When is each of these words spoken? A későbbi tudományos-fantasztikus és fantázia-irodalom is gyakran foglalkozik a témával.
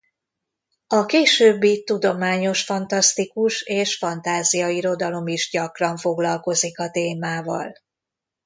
A 0.87 1.05
későbbi 1.05 1.83
tudományos-fantasztikus 1.83 3.61
és 3.61 3.97
fantázia-irodalom 3.97 5.27
is 5.27 5.49
gyakran 5.51 5.97
foglalkozik 5.97 6.79
a 6.79 6.89
témával. 6.91 7.73